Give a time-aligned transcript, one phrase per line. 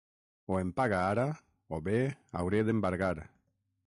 [0.51, 1.25] O em paga ara,
[1.77, 1.97] o bé
[2.41, 3.13] hauré d'embargar.